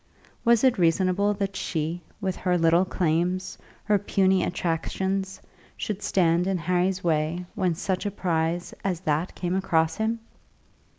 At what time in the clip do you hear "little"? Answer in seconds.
2.57-2.85